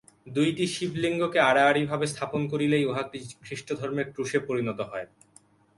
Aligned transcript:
দুইটি 0.27 0.63
শিবলিঙ্গকে 0.73 1.39
আড়াআড়িভাবে 1.49 2.05
স্থাপন 2.13 2.41
করিলেই 2.51 2.87
উহা 2.89 3.03
খ্রীষ্টধর্মের 3.43 4.07
ক্রুশে 4.13 4.39
পরিণত 4.47 4.79
হয়। 4.91 5.07